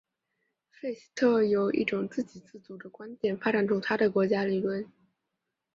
[0.71, 4.91] 费希特由一种自给自足的观点发展出他的国家理论。